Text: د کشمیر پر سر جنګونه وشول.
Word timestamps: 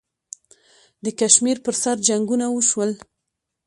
د 1.03 1.05
کشمیر 1.19 1.57
پر 1.65 1.75
سر 1.81 1.95
جنګونه 2.07 2.45
وشول. 2.49 2.91